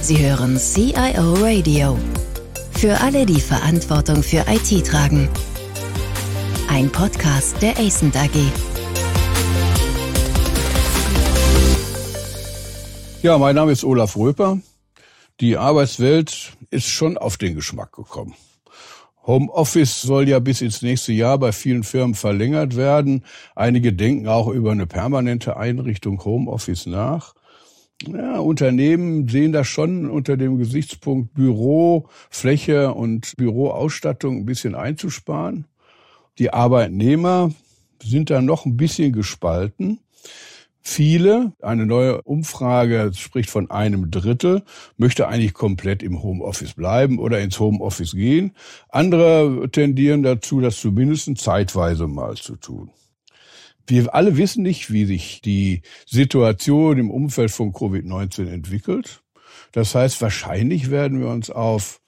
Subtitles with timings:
[0.00, 1.98] Sie hören CIO Radio.
[2.72, 5.28] Für alle, die Verantwortung für IT tragen.
[6.68, 8.30] Ein Podcast der ACENT AG.
[13.22, 14.60] Ja, mein Name ist Olaf Röper.
[15.40, 18.34] Die Arbeitswelt ist schon auf den Geschmack gekommen.
[19.26, 23.24] Homeoffice soll ja bis ins nächste Jahr bei vielen Firmen verlängert werden.
[23.56, 27.34] Einige denken auch über eine permanente Einrichtung Homeoffice nach.
[28.02, 35.66] Ja, Unternehmen sehen das schon unter dem Gesichtspunkt Bürofläche und Büroausstattung ein bisschen einzusparen.
[36.38, 37.52] Die Arbeitnehmer
[38.02, 40.00] sind da noch ein bisschen gespalten.
[40.82, 44.62] Viele, eine neue Umfrage spricht von einem Drittel,
[44.98, 48.52] möchte eigentlich komplett im Homeoffice bleiben oder ins Homeoffice gehen.
[48.90, 52.90] Andere tendieren dazu, das zumindest zeitweise mal zu tun.
[53.86, 59.22] Wir alle wissen nicht, wie sich die Situation im Umfeld von Covid-19 entwickelt.
[59.72, 62.00] Das heißt, wahrscheinlich werden wir uns auf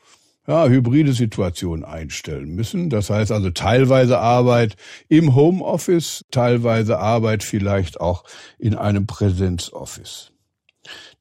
[0.49, 2.89] ja, hybride Situationen einstellen müssen.
[2.89, 4.77] Das heißt also teilweise Arbeit
[5.09, 8.25] im Homeoffice, teilweise Arbeit vielleicht auch
[8.59, 10.33] in einem Präsenzoffice.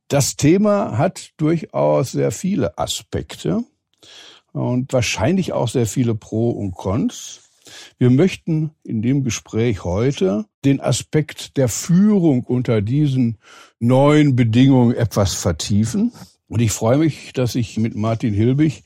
[0.08, 3.64] Das Thema hat durchaus sehr viele Aspekte
[4.54, 7.47] und wahrscheinlich auch sehr viele Pro und Cons.
[7.98, 13.38] Wir möchten in dem Gespräch heute den Aspekt der Führung unter diesen
[13.80, 16.12] neuen Bedingungen etwas vertiefen.
[16.48, 18.84] Und ich freue mich, dass ich mit Martin Hilbig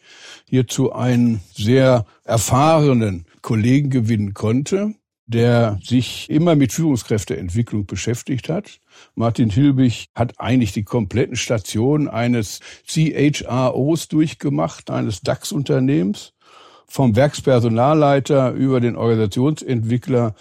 [0.47, 4.95] hierzu einen sehr erfahrenen Kollegen gewinnen konnte,
[5.27, 8.79] der sich immer mit Führungskräfteentwicklung beschäftigt hat.
[9.15, 16.33] Martin Hilbig hat eigentlich die kompletten Stationen eines CHROs durchgemacht, eines DAX-Unternehmens,
[16.91, 20.35] vom Werkspersonalleiter über den Organisationsentwickler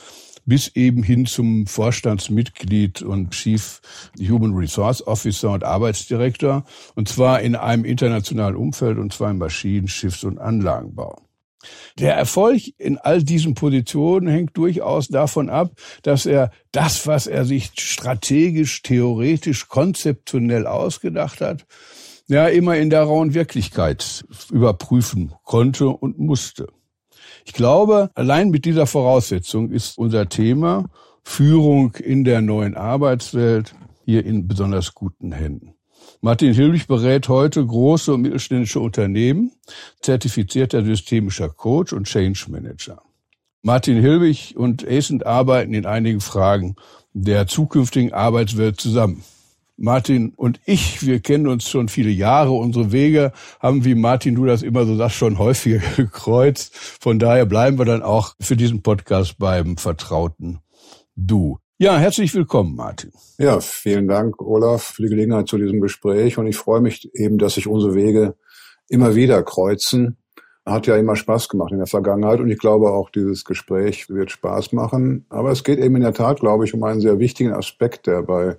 [0.45, 3.81] bis eben hin zum Vorstandsmitglied und Chief
[4.19, 6.65] Human Resource Officer und Arbeitsdirektor,
[6.97, 11.23] und zwar in einem internationalen Umfeld, und zwar im Maschinen-, Schiffs- und Anlagenbau.
[11.99, 15.73] Der Erfolg in all diesen Positionen hängt durchaus davon ab,
[16.03, 21.67] dass er das, was er sich strategisch, theoretisch, konzeptionell ausgedacht hat,
[22.31, 26.69] ja immer in der rauen Wirklichkeit überprüfen konnte und musste.
[27.45, 30.87] Ich glaube, allein mit dieser Voraussetzung ist unser Thema
[31.23, 33.75] Führung in der neuen Arbeitswelt
[34.05, 35.75] hier in besonders guten Händen.
[36.23, 39.53] Martin Hilbig berät heute große und mittelständische Unternehmen,
[40.01, 43.03] zertifizierter systemischer Coach und Change Manager.
[43.63, 46.77] Martin Hilbig und ACENT arbeiten in einigen Fragen
[47.13, 49.23] der zukünftigen Arbeitswelt zusammen.
[49.81, 52.53] Martin und ich, wir kennen uns schon viele Jahre.
[52.53, 56.77] Unsere Wege haben, wie Martin, du das immer so sagst, schon häufiger gekreuzt.
[56.77, 60.59] Von daher bleiben wir dann auch für diesen Podcast beim vertrauten
[61.17, 61.59] Du.
[61.79, 63.11] Ja, herzlich willkommen, Martin.
[63.39, 66.37] Ja, vielen Dank, Olaf, für die Gelegenheit zu diesem Gespräch.
[66.37, 68.37] Und ich freue mich eben, dass sich unsere Wege
[68.89, 70.19] immer wieder kreuzen.
[70.67, 74.31] Hat ja immer Spaß gemacht in der Vergangenheit und ich glaube auch dieses Gespräch wird
[74.31, 75.25] Spaß machen.
[75.31, 78.23] Aber es geht eben in der Tat, glaube ich, um einen sehr wichtigen Aspekt, der
[78.23, 78.59] bei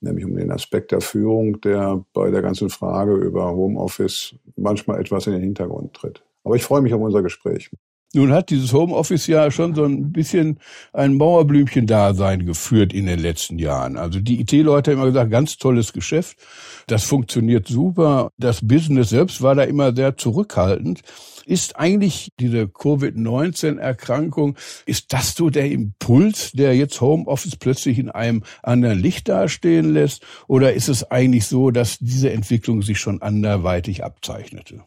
[0.00, 5.26] nämlich um den Aspekt der Führung, der bei der ganzen Frage über Homeoffice manchmal etwas
[5.26, 6.22] in den Hintergrund tritt.
[6.44, 7.70] Aber ich freue mich auf unser Gespräch.
[8.14, 10.60] Nun hat dieses Homeoffice ja schon so ein bisschen
[10.94, 13.98] ein Mauerblümchen-Dasein geführt in den letzten Jahren.
[13.98, 16.38] Also die IT-Leute haben immer gesagt, ganz tolles Geschäft,
[16.86, 18.30] das funktioniert super.
[18.38, 21.02] Das Business selbst war da immer sehr zurückhaltend.
[21.44, 28.42] Ist eigentlich diese Covid-19-Erkrankung, ist das so der Impuls, der jetzt Homeoffice plötzlich in einem
[28.62, 30.24] anderen Licht dastehen lässt?
[30.46, 34.82] Oder ist es eigentlich so, dass diese Entwicklung sich schon anderweitig abzeichnete?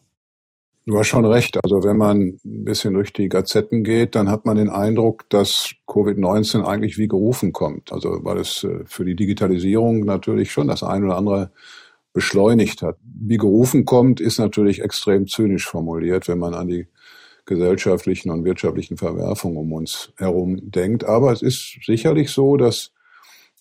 [0.88, 1.64] Du hast schon recht.
[1.64, 5.74] Also wenn man ein bisschen durch die Gazetten geht, dann hat man den Eindruck, dass
[5.88, 7.92] Covid-19 eigentlich wie gerufen kommt.
[7.92, 11.52] Also weil es äh, für die Digitalisierung natürlich schon das ein oder andere
[12.14, 12.98] beschleunigt hat.
[13.04, 16.88] Wie gerufen kommt, ist natürlich extrem zynisch formuliert, wenn man an die
[17.46, 21.04] gesellschaftlichen und wirtschaftlichen Verwerfungen um uns herum denkt.
[21.04, 22.92] Aber es ist sicherlich so, dass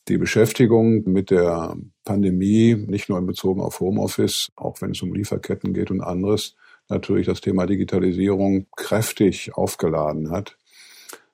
[0.08, 5.14] die Beschäftigung mit der Pandemie, nicht nur in Bezug auf Homeoffice, auch wenn es um
[5.14, 6.56] Lieferketten geht und anderes,
[6.90, 10.56] natürlich das Thema Digitalisierung kräftig aufgeladen hat.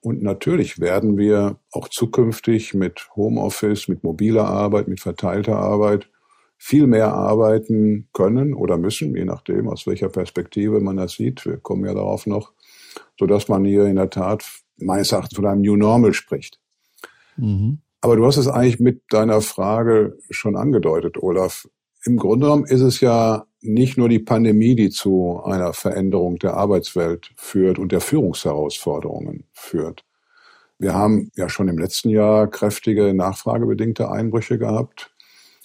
[0.00, 6.08] Und natürlich werden wir auch zukünftig mit Homeoffice, mit mobiler Arbeit, mit verteilter Arbeit
[6.58, 11.44] viel mehr arbeiten können oder müssen, je nachdem, aus welcher Perspektive man das sieht.
[11.44, 12.52] Wir kommen ja darauf noch,
[13.18, 14.44] so dass man hier in der Tat
[14.78, 16.60] meines Erachtens von einem New Normal spricht.
[17.36, 17.78] Mhm.
[18.00, 21.68] Aber du hast es eigentlich mit deiner Frage schon angedeutet, Olaf.
[22.04, 26.54] Im Grunde genommen ist es ja nicht nur die Pandemie, die zu einer Veränderung der
[26.54, 30.04] Arbeitswelt führt und der Führungsherausforderungen führt.
[30.78, 35.10] Wir haben ja schon im letzten Jahr kräftige nachfragebedingte Einbrüche gehabt.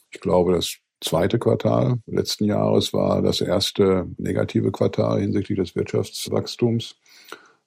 [0.09, 6.95] Ich glaube, das zweite Quartal letzten Jahres war das erste negative Quartal hinsichtlich des Wirtschaftswachstums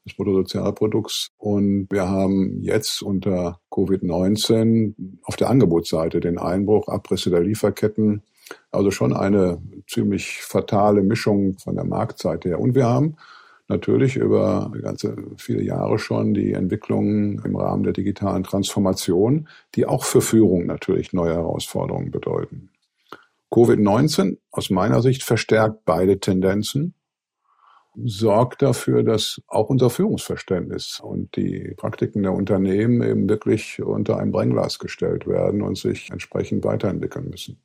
[0.06, 1.30] des Bruttosozialprodukts.
[1.38, 8.22] Und wir haben jetzt unter Covid-19 auf der Angebotsseite den Einbruch, Abrisse der Lieferketten,
[8.70, 9.58] also schon eine
[9.88, 12.60] ziemlich fatale Mischung von der Marktseite her.
[12.60, 13.16] Und wir haben
[13.68, 20.04] natürlich über ganze viele Jahre schon die Entwicklungen im Rahmen der digitalen Transformation, die auch
[20.04, 22.70] für Führung natürlich neue Herausforderungen bedeuten.
[23.50, 26.94] Covid-19 aus meiner Sicht verstärkt beide Tendenzen,
[27.96, 34.32] sorgt dafür, dass auch unser Führungsverständnis und die Praktiken der Unternehmen eben wirklich unter ein
[34.32, 37.60] Brennglas gestellt werden und sich entsprechend weiterentwickeln müssen.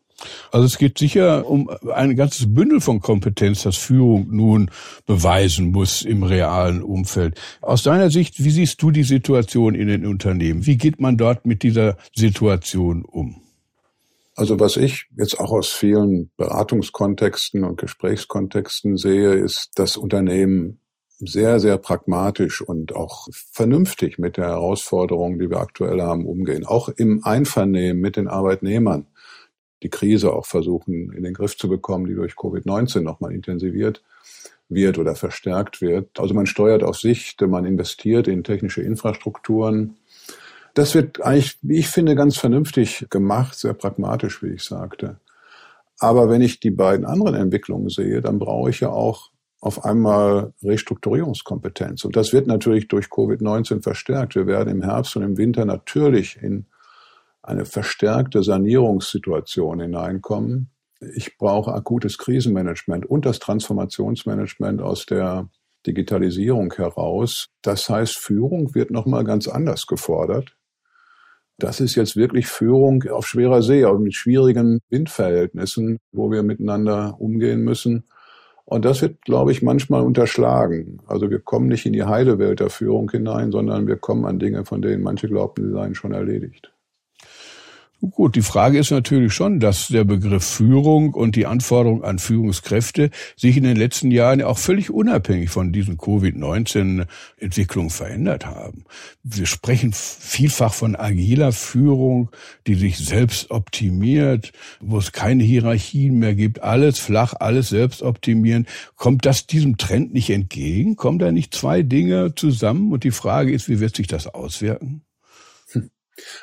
[0.52, 4.72] Also es geht sicher um ein ganzes Bündel von Kompetenz, das Führung nun
[5.06, 7.40] beweisen muss im realen Umfeld.
[7.62, 10.66] Aus deiner Sicht, wie siehst du die Situation in den Unternehmen?
[10.66, 13.42] Wie geht man dort mit dieser Situation um?
[14.36, 20.80] Also was ich jetzt auch aus vielen Beratungskontexten und Gesprächskontexten sehe, ist, dass Unternehmen
[21.20, 26.66] sehr, sehr pragmatisch und auch vernünftig mit der Herausforderung, die wir aktuell haben, umgehen.
[26.66, 29.08] Auch im Einvernehmen mit den Arbeitnehmern
[29.84, 34.04] die Krise auch versuchen in den Griff zu bekommen, die durch Covid-19 nochmal intensiviert
[34.70, 36.20] wird oder verstärkt wird.
[36.20, 39.98] Also man steuert auf Sicht, man investiert in technische Infrastrukturen.
[40.76, 45.18] Das wird eigentlich, wie ich finde, ganz vernünftig gemacht, sehr pragmatisch, wie ich sagte.
[46.00, 50.54] Aber wenn ich die beiden anderen Entwicklungen sehe, dann brauche ich ja auch auf einmal
[50.64, 52.06] Restrukturierungskompetenz.
[52.06, 54.36] Und das wird natürlich durch Covid-19 verstärkt.
[54.36, 56.66] Wir werden im Herbst und im Winter natürlich in
[57.42, 60.72] eine verstärkte Sanierungssituation hineinkommen.
[61.16, 65.50] Ich brauche akutes Krisenmanagement und das Transformationsmanagement aus der
[65.88, 67.48] Digitalisierung heraus.
[67.62, 70.56] Das heißt, Führung wird nochmal ganz anders gefordert.
[71.58, 77.20] Das ist jetzt wirklich Führung auf schwerer See, auch mit schwierigen Windverhältnissen, wo wir miteinander
[77.20, 78.06] umgehen müssen.
[78.66, 81.02] Und das wird, glaube ich, manchmal unterschlagen.
[81.08, 84.40] Also wir kommen nicht in die heile Welt der Führung hinein, sondern wir kommen an
[84.40, 86.72] Dinge, von denen manche glaubten, sie seien schon erledigt.
[88.02, 93.10] Gut, die Frage ist natürlich schon, dass der Begriff Führung und die Anforderung an Führungskräfte
[93.36, 98.86] sich in den letzten Jahren auch völlig unabhängig von diesen Covid-19-Entwicklungen verändert haben.
[99.24, 102.30] Wir sprechen vielfach von agiler Führung,
[102.68, 108.66] die sich selbst optimiert, wo es keine Hierarchien mehr gibt, alles flach, alles selbst optimieren.
[108.96, 110.96] Kommt das diesem Trend nicht entgegen?
[110.96, 112.94] Kommen da nicht zwei Dinge zusammen?
[112.94, 115.02] Und die Frage ist, wie wird sich das auswirken?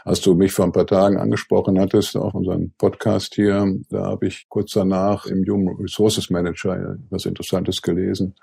[0.04, 4.26] Als du mich vor ein paar Tagen angesprochen hattest, auch unseren Podcast hier, da habe
[4.26, 8.34] ich kurz danach im Human Resources Manager was Interessantes gelesen.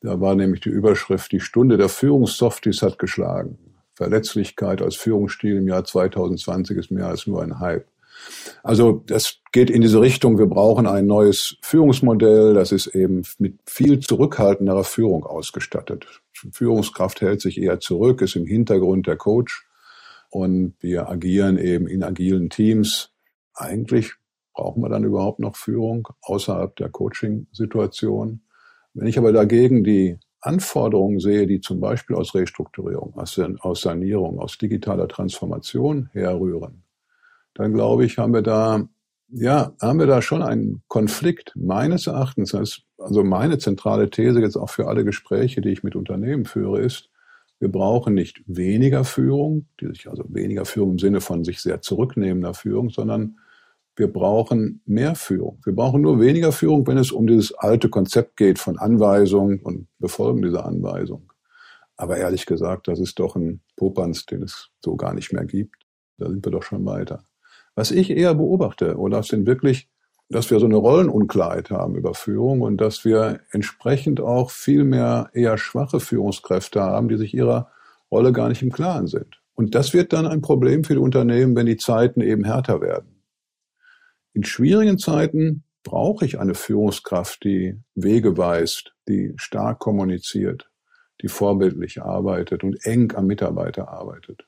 [0.00, 3.58] Da war nämlich die Überschrift, die Stunde der Führungssofties hat geschlagen.
[3.94, 7.86] Verletzlichkeit als Führungsstil im Jahr 2020 ist mehr als nur ein Hype.
[8.62, 13.58] Also das geht in diese Richtung, wir brauchen ein neues Führungsmodell, das ist eben mit
[13.66, 16.06] viel zurückhaltenderer Führung ausgestattet.
[16.52, 19.66] Führungskraft hält sich eher zurück, ist im Hintergrund der Coach
[20.30, 23.12] und wir agieren eben in agilen Teams.
[23.54, 24.12] Eigentlich
[24.54, 28.40] brauchen wir dann überhaupt noch Führung außerhalb der Coaching-Situation.
[28.94, 34.56] Wenn ich aber dagegen die Anforderungen sehe, die zum Beispiel aus Restrukturierung, aus Sanierung, aus
[34.56, 36.82] digitaler Transformation herrühren,
[37.54, 38.88] dann glaube ich, haben wir da,
[39.28, 42.54] ja, haben wir da schon einen Konflikt meines Erachtens.
[42.54, 47.09] Also meine zentrale These jetzt auch für alle Gespräche, die ich mit Unternehmen führe, ist,
[47.60, 51.82] wir brauchen nicht weniger Führung, die sich also weniger Führung im Sinne von sich sehr
[51.82, 53.38] zurücknehmender Führung, sondern
[53.96, 55.60] wir brauchen mehr Führung.
[55.64, 59.88] Wir brauchen nur weniger Führung, wenn es um dieses alte Konzept geht von Anweisung und
[59.98, 61.32] Befolgen dieser Anweisung.
[61.96, 65.76] Aber ehrlich gesagt, das ist doch ein Popanz, den es so gar nicht mehr gibt.
[66.16, 67.24] Da sind wir doch schon weiter.
[67.74, 69.90] Was ich eher beobachte, Olaf, sind wirklich
[70.30, 75.28] dass wir so eine Rollenunklarheit haben über Führung und dass wir entsprechend auch viel mehr
[75.34, 77.70] eher schwache Führungskräfte haben, die sich ihrer
[78.10, 79.40] Rolle gar nicht im Klaren sind.
[79.54, 83.22] Und das wird dann ein Problem für die Unternehmen, wenn die Zeiten eben härter werden.
[84.32, 90.70] In schwierigen Zeiten brauche ich eine Führungskraft, die Wege weist, die stark kommuniziert,
[91.22, 94.46] die vorbildlich arbeitet und eng am Mitarbeiter arbeitet.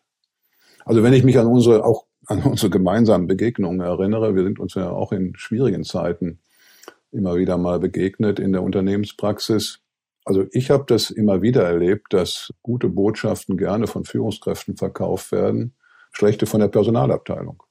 [0.85, 4.35] Also wenn ich mich an unsere auch an unsere gemeinsamen Begegnungen erinnere.
[4.35, 6.41] Wir sind uns ja auch in schwierigen Zeiten
[7.11, 9.81] immer wieder mal begegnet in der Unternehmenspraxis.
[10.25, 15.75] Also ich habe das immer wieder erlebt, dass gute Botschaften gerne von Führungskräften verkauft werden,
[16.13, 17.63] schlechte von der Personalabteilung.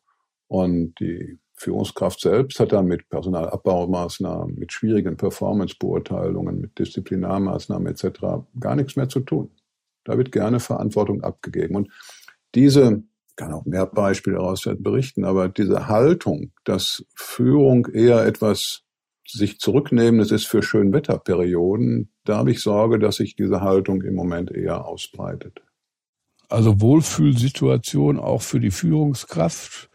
[0.48, 8.20] Und die Führungskraft selbst hat dann mit Personalabbaumaßnahmen, mit schwierigen Performancebeurteilungen, mit Disziplinarmaßnahmen etc.
[8.60, 9.51] gar nichts mehr zu tun.
[10.03, 11.75] Da wird gerne Verantwortung abgegeben.
[11.75, 11.89] Und
[12.55, 13.03] diese
[13.41, 18.83] kann auch mehr Beispiele daraus berichten, aber diese Haltung, dass Führung eher etwas
[19.27, 24.51] sich zurücknehmendes ist für Schönwetterperioden, da habe ich Sorge, dass sich diese Haltung im Moment
[24.51, 25.63] eher ausbreitet.
[26.50, 29.89] Also Wohlfühlsituation auch für die Führungskraft.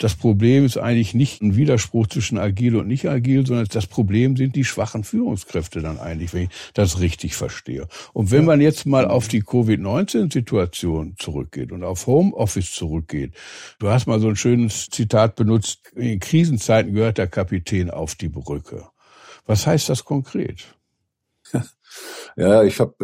[0.00, 4.34] Das Problem ist eigentlich nicht ein Widerspruch zwischen agil und nicht agil, sondern das Problem
[4.34, 7.86] sind die schwachen Führungskräfte dann eigentlich, wenn ich das richtig verstehe.
[8.14, 13.34] Und wenn man jetzt mal auf die Covid-19-Situation zurückgeht und auf Homeoffice zurückgeht,
[13.78, 18.30] du hast mal so ein schönes Zitat benutzt, in Krisenzeiten gehört der Kapitän auf die
[18.30, 18.86] Brücke.
[19.44, 20.64] Was heißt das konkret?
[22.36, 22.94] Ja, ich habe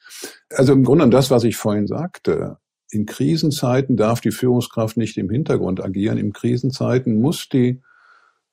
[0.50, 2.58] also im Grunde das, was ich vorhin sagte.
[2.90, 6.18] In Krisenzeiten darf die Führungskraft nicht im Hintergrund agieren.
[6.18, 7.82] In Krisenzeiten muss die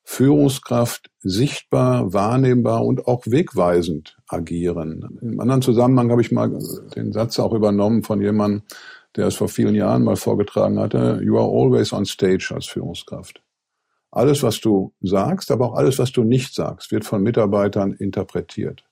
[0.03, 5.19] Führungskraft sichtbar, wahrnehmbar und auch wegweisend agieren.
[5.21, 6.59] Im anderen Zusammenhang habe ich mal
[6.95, 8.63] den Satz auch übernommen von jemandem,
[9.15, 13.41] der es vor vielen Jahren mal vorgetragen hatte, you are always on stage als Führungskraft.
[14.11, 18.83] Alles, was du sagst, aber auch alles, was du nicht sagst, wird von Mitarbeitern interpretiert.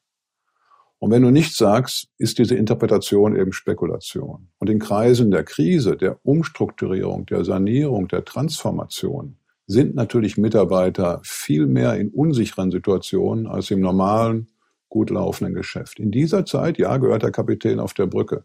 [1.01, 4.49] Und wenn du nichts sagst, ist diese Interpretation eben Spekulation.
[4.59, 11.65] Und in Kreisen der Krise, der Umstrukturierung, der Sanierung, der Transformation sind natürlich Mitarbeiter viel
[11.65, 14.49] mehr in unsicheren Situationen als im normalen,
[14.89, 15.99] gut laufenden Geschäft.
[15.99, 18.43] In dieser Zeit, ja, gehört der Kapitän auf der Brücke.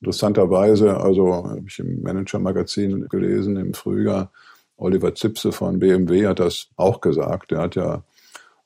[0.00, 4.32] Interessanterweise, also habe ich im Manager-Magazin gelesen im Frühjahr,
[4.78, 7.52] Oliver Zipse von BMW hat das auch gesagt.
[7.52, 8.04] Er hat ja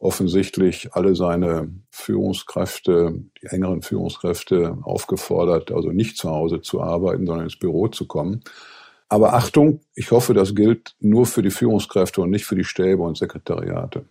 [0.04, 7.46] offensichtlich alle seine Führungskräfte, die engeren Führungskräfte aufgefordert, also nicht zu Hause zu arbeiten, sondern
[7.46, 8.42] ins Büro zu kommen.
[9.08, 13.02] Aber Achtung, ich hoffe, das gilt nur für die Führungskräfte und nicht für die Stäbe
[13.02, 14.04] und Sekretariate.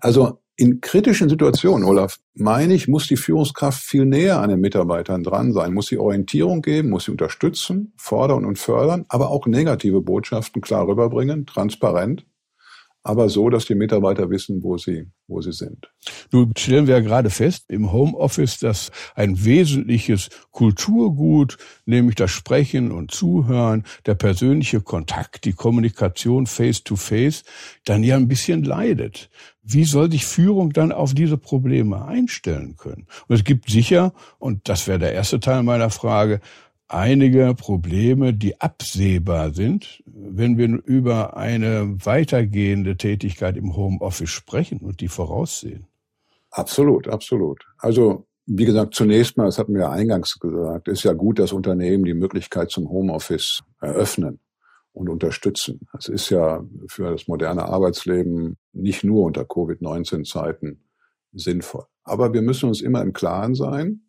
[0.00, 5.22] Also in kritischen Situationen, Olaf, meine ich, muss die Führungskraft viel näher an den Mitarbeitern
[5.22, 10.00] dran sein, muss sie Orientierung geben, muss sie unterstützen, fordern und fördern, aber auch negative
[10.00, 12.26] Botschaften klar rüberbringen, transparent
[13.04, 15.90] aber so, dass die Mitarbeiter wissen, wo sie, wo sie sind.
[16.32, 22.90] Nun stellen wir ja gerade fest im Homeoffice, dass ein wesentliches Kulturgut, nämlich das Sprechen
[22.90, 27.44] und Zuhören, der persönliche Kontakt, die Kommunikation face to face,
[27.84, 29.28] dann ja ein bisschen leidet.
[29.62, 33.06] Wie soll sich Führung dann auf diese Probleme einstellen können?
[33.28, 36.40] Und es gibt sicher, und das wäre der erste Teil meiner Frage,
[36.94, 45.00] einige Probleme, die absehbar sind, wenn wir über eine weitergehende Tätigkeit im Homeoffice sprechen und
[45.00, 45.86] die voraussehen.
[46.50, 47.66] Absolut, absolut.
[47.78, 52.04] Also wie gesagt, zunächst mal, das hatten wir eingangs gesagt, ist ja gut, dass Unternehmen
[52.04, 54.38] die Möglichkeit zum Homeoffice eröffnen
[54.92, 55.80] und unterstützen.
[55.92, 60.80] Das ist ja für das moderne Arbeitsleben nicht nur unter Covid-19-Zeiten
[61.32, 61.84] sinnvoll.
[62.04, 64.03] Aber wir müssen uns immer im Klaren sein,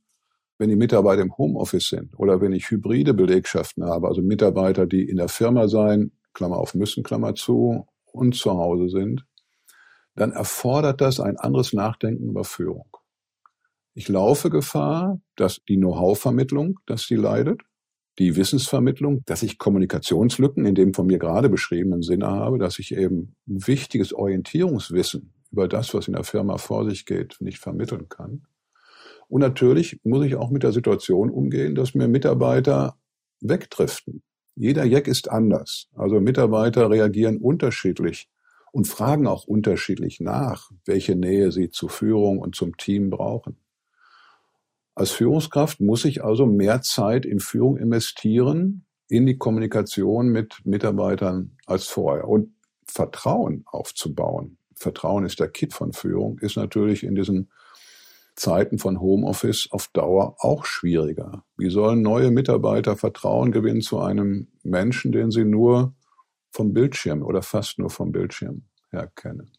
[0.58, 5.08] wenn die Mitarbeiter im Homeoffice sind oder wenn ich hybride Belegschaften habe, also Mitarbeiter, die
[5.08, 7.86] in der Firma sein, Klammer auf müssen, Klammer zu,
[8.16, 9.26] und zu Hause sind,
[10.16, 12.88] dann erfordert das ein anderes Nachdenken über Führung.
[13.94, 17.62] Ich laufe Gefahr, dass die Know-how-Vermittlung, dass die leidet,
[18.18, 22.96] die Wissensvermittlung, dass ich Kommunikationslücken in dem von mir gerade beschriebenen Sinne habe, dass ich
[22.96, 28.46] eben wichtiges Orientierungswissen über das, was in der Firma vor sich geht, nicht vermitteln kann.
[29.28, 32.98] Und natürlich muss ich auch mit der Situation umgehen, dass mir Mitarbeiter
[33.42, 34.24] wegdriften.
[34.56, 35.90] Jeder Jack ist anders.
[35.96, 38.30] Also Mitarbeiter reagieren unterschiedlich
[38.72, 43.58] und fragen auch unterschiedlich nach, welche Nähe sie zur Führung und zum Team brauchen.
[44.96, 51.58] Als Führungskraft muss ich also mehr Zeit in Führung investieren, in die Kommunikation mit Mitarbeitern
[51.66, 52.56] als vorher und
[52.88, 54.58] Vertrauen aufzubauen.
[54.76, 57.50] Vertrauen ist der Kit von Führung, ist natürlich in diesen
[58.36, 61.44] Zeiten von Homeoffice auf Dauer auch schwieriger.
[61.58, 65.94] Wie sollen neue Mitarbeiter Vertrauen gewinnen zu einem Menschen, den sie nur
[66.52, 69.52] vom Bildschirm oder fast nur vom Bildschirm her kennen?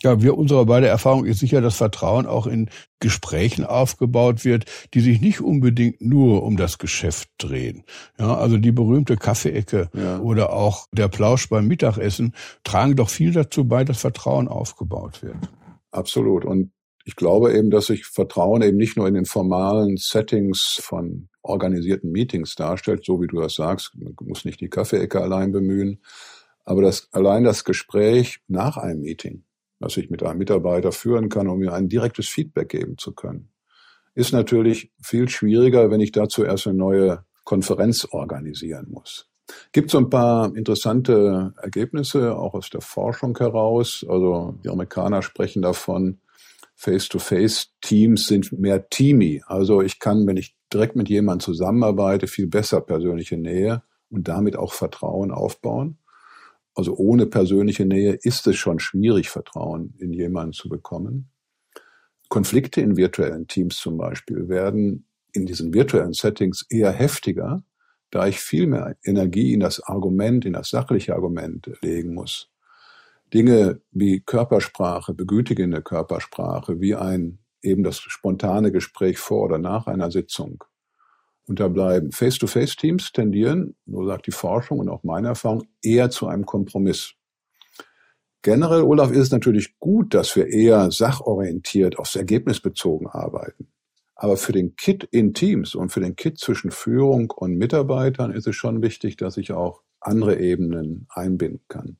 [0.00, 5.00] Ja, wir, unsere beide Erfahrung ist sicher, dass Vertrauen auch in Gesprächen aufgebaut wird, die
[5.00, 7.84] sich nicht unbedingt nur um das Geschäft drehen.
[8.18, 10.18] Ja, also die berühmte Kaffeeecke ja.
[10.18, 15.36] oder auch der Plausch beim Mittagessen tragen doch viel dazu bei, dass Vertrauen aufgebaut wird.
[15.92, 16.44] Absolut.
[16.44, 16.72] Und
[17.04, 22.10] ich glaube eben, dass sich Vertrauen eben nicht nur in den formalen Settings von organisierten
[22.10, 26.00] Meetings darstellt, so wie du das sagst, man muss nicht die Kaffeeecke allein bemühen,
[26.64, 29.44] aber das, allein das Gespräch nach einem Meeting,
[29.78, 33.50] was ich mit einem Mitarbeiter führen kann, um mir ein direktes Feedback geben zu können,
[34.14, 39.28] ist natürlich viel schwieriger, wenn ich dazu erst eine neue Konferenz organisieren muss.
[39.72, 44.06] Gibt so ein paar interessante Ergebnisse auch aus der Forschung heraus.
[44.08, 46.18] Also die Amerikaner sprechen davon,
[46.84, 49.42] Face-to-Face-Teams sind mehr teamy.
[49.46, 54.56] Also ich kann, wenn ich direkt mit jemandem zusammenarbeite, viel besser persönliche Nähe und damit
[54.56, 55.98] auch Vertrauen aufbauen.
[56.74, 61.30] Also ohne persönliche Nähe ist es schon schwierig, Vertrauen in jemanden zu bekommen.
[62.28, 67.62] Konflikte in virtuellen Teams zum Beispiel werden in diesen virtuellen Settings eher heftiger,
[68.10, 72.50] da ich viel mehr Energie in das Argument, in das sachliche Argument legen muss.
[73.34, 80.12] Dinge wie Körpersprache, begütigende Körpersprache, wie ein eben das spontane Gespräch vor oder nach einer
[80.12, 80.62] Sitzung
[81.46, 82.12] unterbleiben.
[82.12, 87.14] Face-to-Face-Teams tendieren, so sagt die Forschung und auch meine Erfahrung, eher zu einem Kompromiss.
[88.42, 93.68] Generell, Olaf, ist es natürlich gut, dass wir eher sachorientiert, aufs Ergebnis bezogen arbeiten.
[94.14, 98.46] Aber für den Kit in Teams und für den Kit zwischen Führung und Mitarbeitern ist
[98.46, 101.96] es schon wichtig, dass ich auch andere Ebenen einbinden kann.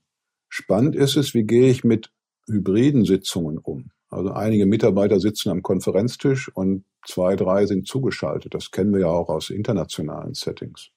[0.56, 2.12] Spannend ist es, wie gehe ich mit
[2.46, 3.90] hybriden Sitzungen um?
[4.08, 8.54] Also einige Mitarbeiter sitzen am Konferenztisch und zwei, drei sind zugeschaltet.
[8.54, 10.90] Das kennen wir ja auch aus internationalen Settings.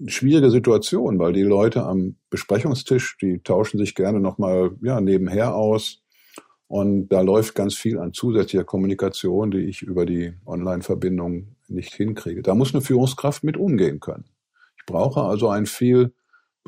[0.00, 5.54] Eine schwierige Situation, weil die Leute am Besprechungstisch, die tauschen sich gerne nochmal ja, nebenher
[5.54, 6.02] aus.
[6.68, 12.40] Und da läuft ganz viel an zusätzlicher Kommunikation, die ich über die Online-Verbindung nicht hinkriege.
[12.40, 14.24] Da muss eine Führungskraft mit umgehen können.
[14.78, 16.14] Ich brauche also ein viel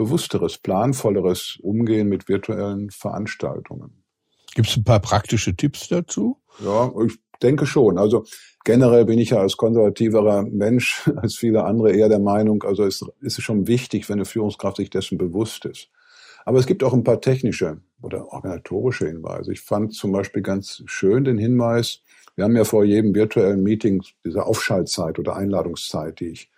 [0.00, 4.02] bewussteres, planvolleres Umgehen mit virtuellen Veranstaltungen.
[4.54, 6.38] Gibt es ein paar praktische Tipps dazu?
[6.64, 7.98] Ja, ich denke schon.
[7.98, 8.24] Also
[8.64, 13.04] generell bin ich ja als konservativerer Mensch, als viele andere eher der Meinung, also es
[13.20, 15.90] ist schon wichtig, wenn eine Führungskraft sich dessen bewusst ist.
[16.46, 19.52] Aber es gibt auch ein paar technische oder organisatorische Hinweise.
[19.52, 22.00] Ich fand zum Beispiel ganz schön den Hinweis,
[22.36, 26.50] wir haben ja vor jedem virtuellen Meeting diese Aufschaltzeit oder Einladungszeit, die ich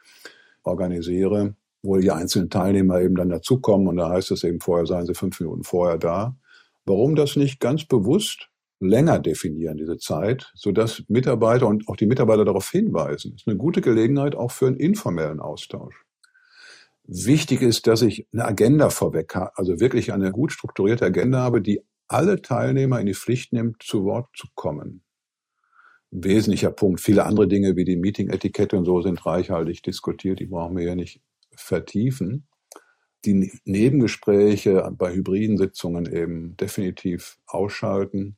[0.63, 5.07] organisiere, wo die einzelnen Teilnehmer eben dann dazukommen und da heißt es eben vorher, seien
[5.07, 6.37] sie fünf Minuten vorher da.
[6.85, 8.49] Warum das nicht ganz bewusst
[8.83, 13.35] länger definieren, diese Zeit, sodass Mitarbeiter und auch die Mitarbeiter darauf hinweisen.
[13.37, 15.95] Ist eine gute Gelegenheit auch für einen informellen Austausch.
[17.05, 21.63] Wichtig ist, dass ich eine Agenda vorweg habe, also wirklich eine gut strukturierte Agenda habe,
[21.63, 25.03] die alle Teilnehmer in die Pflicht nimmt, zu Wort zu kommen.
[26.11, 27.01] Wesentlicher Punkt.
[27.01, 30.95] Viele andere Dinge wie die Meeting-Etikette und so sind reichhaltig diskutiert, die brauchen wir ja
[30.95, 31.23] nicht
[31.57, 32.47] vertiefen
[33.25, 38.37] die Nebengespräche bei hybriden Sitzungen eben definitiv ausschalten.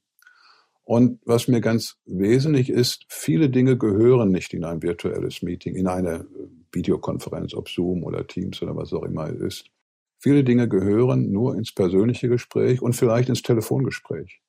[0.85, 5.87] Und was mir ganz wesentlich ist, viele Dinge gehören nicht in ein virtuelles Meeting, in
[5.87, 6.27] eine
[6.72, 9.64] Videokonferenz, ob Zoom oder Teams oder was auch immer es ist.
[10.18, 14.40] Viele Dinge gehören nur ins persönliche Gespräch und vielleicht ins Telefongespräch.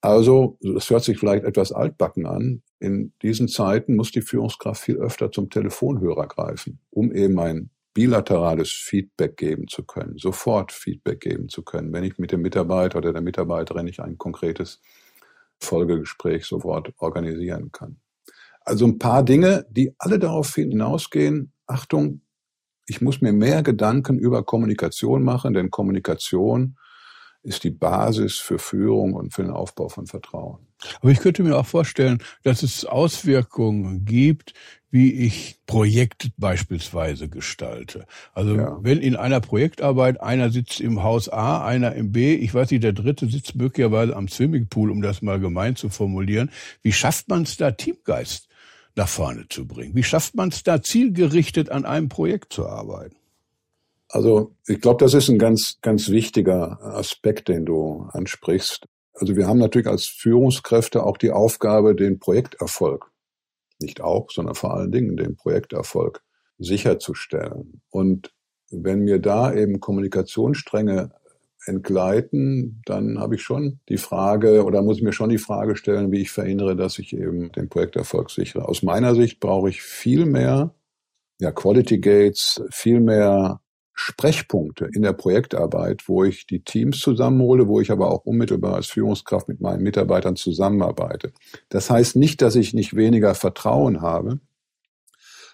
[0.00, 2.62] Also, das hört sich vielleicht etwas altbacken an.
[2.78, 8.70] In diesen Zeiten muss die Führungskraft viel öfter zum Telefonhörer greifen, um eben ein bilaterales
[8.70, 13.12] Feedback geben zu können, sofort Feedback geben zu können, wenn ich mit dem Mitarbeiter oder
[13.12, 14.80] der Mitarbeiterin nicht ein konkretes
[15.58, 17.98] Folgegespräch sofort organisieren kann.
[18.60, 22.20] Also ein paar Dinge, die alle darauf hinausgehen, Achtung,
[22.86, 26.76] ich muss mir mehr Gedanken über Kommunikation machen, denn Kommunikation
[27.48, 30.58] ist die Basis für Führung und für den Aufbau von Vertrauen.
[31.00, 34.54] Aber ich könnte mir auch vorstellen, dass es Auswirkungen gibt,
[34.90, 38.06] wie ich Projekte beispielsweise gestalte.
[38.32, 38.78] Also ja.
[38.80, 42.84] wenn in einer Projektarbeit einer sitzt im Haus A, einer im B, ich weiß nicht,
[42.84, 46.50] der dritte sitzt möglicherweise am Swimmingpool, um das mal gemein zu formulieren,
[46.82, 48.48] wie schafft man es da Teamgeist
[48.94, 49.94] nach vorne zu bringen?
[49.94, 53.17] Wie schafft man es da zielgerichtet an einem Projekt zu arbeiten?
[54.08, 58.86] Also ich glaube, das ist ein ganz, ganz wichtiger Aspekt, den du ansprichst.
[59.12, 63.10] Also wir haben natürlich als Führungskräfte auch die Aufgabe, den Projekterfolg,
[63.80, 66.22] nicht auch, sondern vor allen Dingen den Projekterfolg
[66.58, 67.82] sicherzustellen.
[67.90, 68.32] Und
[68.70, 71.10] wenn mir da eben Kommunikationsstränge
[71.66, 76.12] entgleiten, dann habe ich schon die Frage oder muss ich mir schon die Frage stellen,
[76.12, 78.68] wie ich verhindere, dass ich eben den Projekterfolg sichere.
[78.68, 80.74] Aus meiner Sicht brauche ich viel mehr
[81.40, 83.60] ja, Quality Gates, viel mehr
[84.00, 88.86] Sprechpunkte in der Projektarbeit, wo ich die Teams zusammenhole, wo ich aber auch unmittelbar als
[88.86, 91.32] Führungskraft mit meinen Mitarbeitern zusammenarbeite.
[91.68, 94.38] Das heißt nicht, dass ich nicht weniger Vertrauen habe,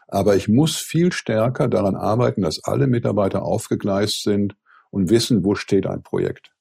[0.09, 4.57] aber ich muss viel stärker daran arbeiten, dass alle Mitarbeiter aufgegleist sind
[4.91, 6.53] und wissen, wo steht ein Projekt.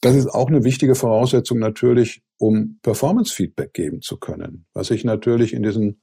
[0.00, 5.52] Das ist auch eine wichtige Voraussetzung natürlich, um Performance-Feedback geben zu können, was ich natürlich
[5.52, 6.02] in diesen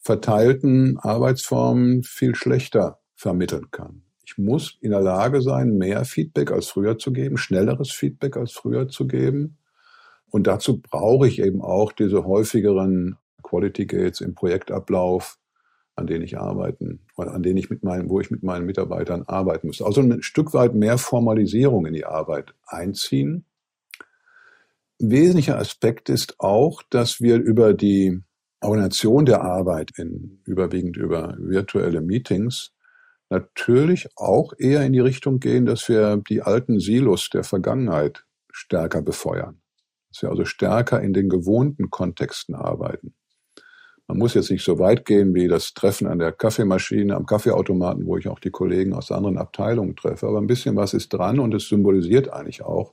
[0.00, 4.02] verteilten Arbeitsformen viel schlechter vermitteln kann.
[4.32, 8.52] Ich muss in der Lage sein, mehr Feedback als früher zu geben, schnelleres Feedback als
[8.52, 9.58] früher zu geben.
[10.30, 15.38] Und dazu brauche ich eben auch diese häufigeren Quality Gates im Projektablauf,
[15.96, 19.66] an denen ich arbeiten an denen ich mit meinen, wo ich mit meinen Mitarbeitern arbeiten
[19.66, 19.82] muss.
[19.82, 23.44] Also ein Stück weit mehr Formalisierung in die Arbeit einziehen.
[25.00, 28.18] Ein wesentlicher Aspekt ist auch, dass wir über die
[28.62, 32.72] Organisation der Arbeit in überwiegend über virtuelle Meetings
[33.32, 39.02] natürlich auch eher in die Richtung gehen, dass wir die alten Silos der Vergangenheit stärker
[39.02, 39.60] befeuern.
[40.10, 43.14] Dass wir also stärker in den gewohnten Kontexten arbeiten.
[44.06, 48.04] Man muss jetzt nicht so weit gehen wie das Treffen an der Kaffeemaschine, am Kaffeeautomaten,
[48.04, 50.26] wo ich auch die Kollegen aus anderen Abteilungen treffe.
[50.26, 52.92] Aber ein bisschen was ist dran und es symbolisiert eigentlich auch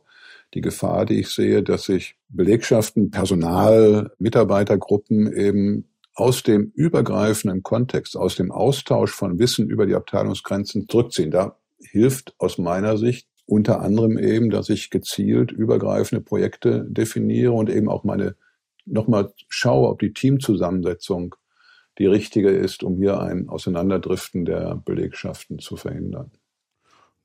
[0.53, 5.88] die Gefahr, die ich sehe, dass sich Belegschaften, Personal, Mitarbeitergruppen eben
[6.19, 11.31] aus dem übergreifenden Kontext, aus dem Austausch von Wissen über die Abteilungsgrenzen zurückziehen.
[11.31, 17.69] Da hilft aus meiner Sicht unter anderem eben, dass ich gezielt übergreifende Projekte definiere und
[17.69, 18.35] eben auch meine
[18.85, 21.35] nochmal schaue, ob die Teamzusammensetzung
[21.97, 26.31] die richtige ist, um hier ein Auseinanderdriften der Belegschaften zu verhindern.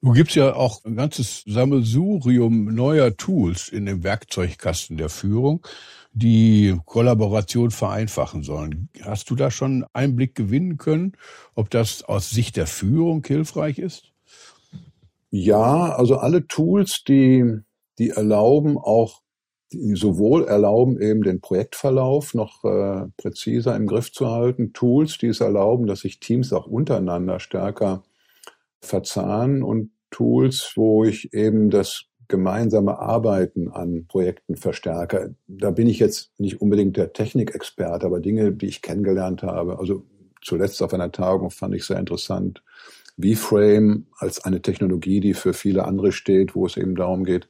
[0.04, 5.66] Du gibst ja auch ein ganzes Sammelsurium neuer Tools in dem Werkzeugkasten der Führung,
[6.12, 8.90] die Kollaboration vereinfachen sollen.
[9.00, 11.12] Hast du da schon Einblick gewinnen können,
[11.54, 14.12] ob das aus Sicht der Führung hilfreich ist?
[15.30, 17.60] Ja, also alle Tools, die,
[17.98, 19.22] die erlauben auch,
[19.72, 25.28] die sowohl erlauben eben den Projektverlauf noch äh, präziser im Griff zu halten, Tools, die
[25.28, 28.02] es erlauben, dass sich Teams auch untereinander stärker
[28.82, 35.34] verzahnen und Tools, wo ich eben das gemeinsame Arbeiten an Projekten verstärke.
[35.48, 39.80] Da bin ich jetzt nicht unbedingt der Technikexperte, aber Dinge, die ich kennengelernt habe.
[39.80, 40.04] Also
[40.40, 42.62] zuletzt auf einer Tagung fand ich sehr interessant.
[43.20, 47.48] V-Frame als eine Technologie, die für viele andere steht, wo es eben darum geht,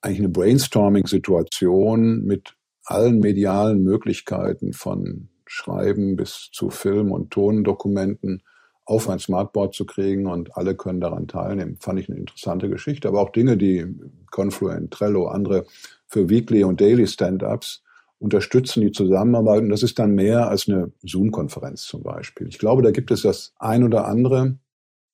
[0.00, 8.42] eigentlich eine Brainstorming-Situation mit allen medialen Möglichkeiten von Schreiben bis zu Film- und Tondokumenten
[8.88, 11.76] auf ein Smartboard zu kriegen und alle können daran teilnehmen.
[11.78, 13.06] Fand ich eine interessante Geschichte.
[13.06, 13.84] Aber auch Dinge, die
[14.30, 15.66] Confluent, Trello, andere
[16.06, 17.82] für Weekly und Daily Stand-ups
[18.18, 19.60] unterstützen die Zusammenarbeit.
[19.60, 22.48] Und das ist dann mehr als eine Zoom-Konferenz zum Beispiel.
[22.48, 24.58] Ich glaube, da gibt es das ein oder andere.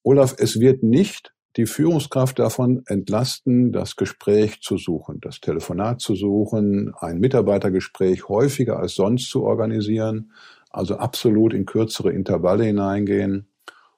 [0.04, 6.14] Olaf, es wird nicht die Führungskraft davon entlasten, das Gespräch zu suchen, das Telefonat zu
[6.14, 10.30] suchen, ein Mitarbeitergespräch häufiger als sonst zu organisieren,
[10.70, 13.48] also absolut in kürzere Intervalle hineingehen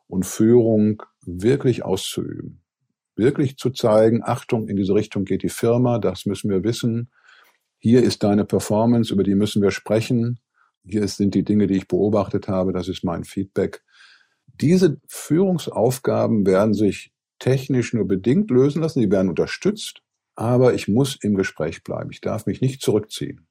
[0.08, 2.62] und Führung wirklich auszuüben.
[3.16, 7.10] Wirklich zu zeigen, Achtung, in diese Richtung geht die Firma, das müssen wir wissen.
[7.78, 10.38] Hier ist deine Performance, über die müssen wir sprechen.
[10.84, 13.82] Hier sind die Dinge, die ich beobachtet habe, das ist mein Feedback.
[14.60, 20.02] Diese Führungsaufgaben werden sich technisch nur bedingt lösen lassen, die werden unterstützt,
[20.34, 22.10] aber ich muss im Gespräch bleiben.
[22.10, 23.46] Ich darf mich nicht zurückziehen.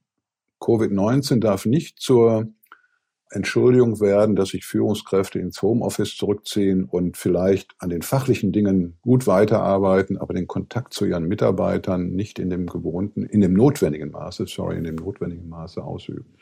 [0.59, 2.47] Covid-19 darf nicht zur
[3.35, 9.27] Entschuldigung werden, dass sich Führungskräfte ins Homeoffice zurückziehen und vielleicht an den fachlichen Dingen gut
[9.27, 14.45] weiterarbeiten, aber den Kontakt zu ihren Mitarbeitern nicht in dem gewohnten, in dem notwendigen Maße,
[14.47, 16.35] sorry, in dem notwendigen Maße ausüben.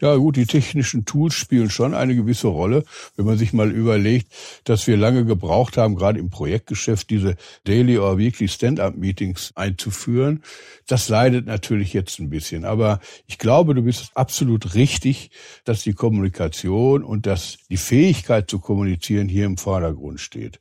[0.00, 2.84] Ja gut, die technischen Tools spielen schon eine gewisse Rolle,
[3.16, 4.32] wenn man sich mal überlegt,
[4.64, 10.42] dass wir lange gebraucht haben, gerade im Projektgeschäft diese Daily or Weekly Stand-up-Meetings einzuführen.
[10.86, 12.64] Das leidet natürlich jetzt ein bisschen.
[12.64, 15.30] Aber ich glaube, du bist absolut richtig,
[15.64, 20.58] dass die Kommunikation und dass die Fähigkeit zu kommunizieren hier im Vordergrund steht.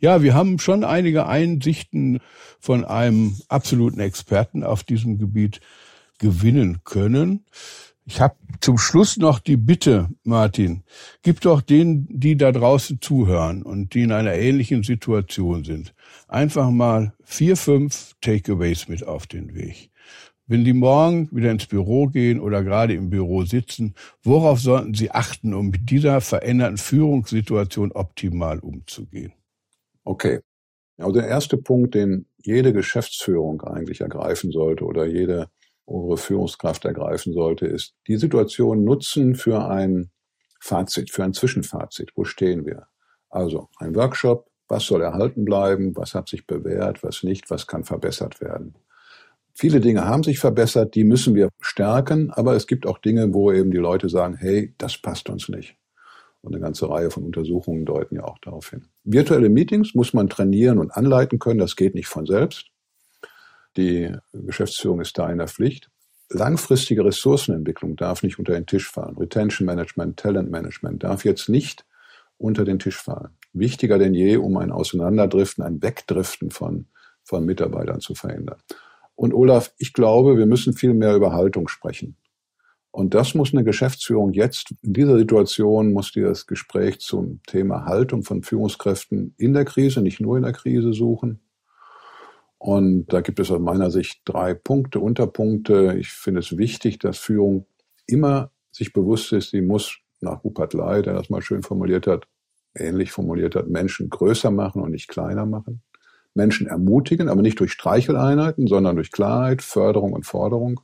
[0.00, 2.18] Ja, wir haben schon einige Einsichten
[2.58, 5.60] von einem absoluten Experten auf diesem Gebiet
[6.18, 7.44] gewinnen können.
[8.06, 10.82] Ich habe zum Schluss noch die Bitte, Martin,
[11.22, 15.94] gib doch denen, die da draußen zuhören und die in einer ähnlichen Situation sind,
[16.26, 19.90] einfach mal vier, fünf Takeaways mit auf den Weg.
[20.46, 25.12] Wenn die morgen wieder ins Büro gehen oder gerade im Büro sitzen, worauf sollten sie
[25.12, 29.32] achten, um mit dieser veränderten Führungssituation optimal umzugehen?
[30.02, 30.40] Okay.
[30.98, 35.48] Also der erste Punkt, den jede Geschäftsführung eigentlich ergreifen sollte oder jede
[35.90, 40.10] obere Führungskraft ergreifen sollte, ist die Situation nutzen für ein
[40.60, 42.12] Fazit, für ein Zwischenfazit.
[42.14, 42.86] Wo stehen wir?
[43.28, 47.84] Also ein Workshop, was soll erhalten bleiben, was hat sich bewährt, was nicht, was kann
[47.84, 48.74] verbessert werden.
[49.52, 53.52] Viele Dinge haben sich verbessert, die müssen wir stärken, aber es gibt auch Dinge, wo
[53.52, 55.76] eben die Leute sagen, hey, das passt uns nicht.
[56.40, 58.86] Und eine ganze Reihe von Untersuchungen deuten ja auch darauf hin.
[59.04, 62.70] Virtuelle Meetings muss man trainieren und anleiten können, das geht nicht von selbst.
[63.76, 65.90] Die Geschäftsführung ist da in der Pflicht.
[66.28, 69.16] Langfristige Ressourcenentwicklung darf nicht unter den Tisch fallen.
[69.16, 71.84] Retention Management, Talent Management darf jetzt nicht
[72.38, 73.30] unter den Tisch fallen.
[73.52, 76.86] Wichtiger denn je, um ein Auseinanderdriften, ein Wegdriften von,
[77.24, 78.58] von Mitarbeitern zu verhindern.
[79.16, 82.16] Und Olaf, ich glaube, wir müssen viel mehr über Haltung sprechen.
[82.92, 87.84] Und das muss eine Geschäftsführung jetzt, in dieser Situation muss die das Gespräch zum Thema
[87.84, 91.40] Haltung von Führungskräften in der Krise, nicht nur in der Krise suchen.
[92.60, 95.96] Und da gibt es aus meiner Sicht drei Punkte, Unterpunkte.
[95.98, 97.64] Ich finde es wichtig, dass Führung
[98.06, 102.28] immer sich bewusst ist, sie muss nach Rupert Lai, der das mal schön formuliert hat,
[102.74, 105.80] ähnlich formuliert hat, Menschen größer machen und nicht kleiner machen.
[106.34, 110.80] Menschen ermutigen, aber nicht durch Streicheleinheiten, sondern durch Klarheit, Förderung und Forderung.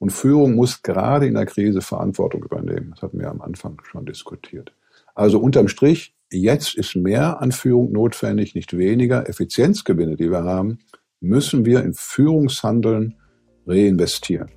[0.00, 2.90] Und Führung muss gerade in der Krise Verantwortung übernehmen.
[2.90, 4.72] Das hatten wir am Anfang schon diskutiert.
[5.14, 9.28] Also unterm Strich, jetzt ist mehr an Führung notwendig, nicht weniger.
[9.28, 10.78] Effizienzgewinne, die wir haben,
[11.20, 13.14] müssen wir in Führungshandeln
[13.66, 14.50] reinvestieren.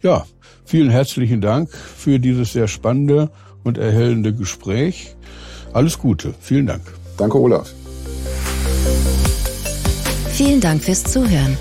[0.00, 0.26] Ja,
[0.64, 3.30] vielen herzlichen Dank für dieses sehr spannende
[3.64, 5.16] und erhellende Gespräch.
[5.72, 6.34] Alles Gute.
[6.40, 6.82] Vielen Dank.
[7.16, 7.72] Danke, Olaf.
[10.28, 11.56] Vielen Dank fürs Zuhören.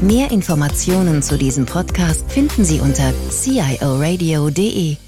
[0.00, 5.07] Mehr Informationen zu diesem Podcast finden Sie unter cioradio.de.